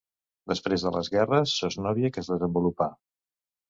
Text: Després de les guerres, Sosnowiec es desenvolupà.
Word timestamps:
Després 0.53 0.85
de 0.85 0.93
les 0.95 1.13
guerres, 1.17 1.55
Sosnowiec 1.61 2.21
es 2.25 2.35
desenvolupà. 2.35 2.93